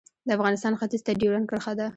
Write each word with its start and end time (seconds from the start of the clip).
د 0.27 0.29
افغانستان 0.37 0.73
ختیځ 0.79 1.01
ته 1.05 1.11
ډیورنډ 1.21 1.45
کرښه 1.49 1.73
ده 1.79 1.87